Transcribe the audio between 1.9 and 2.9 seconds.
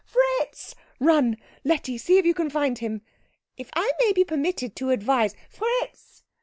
and see if you can find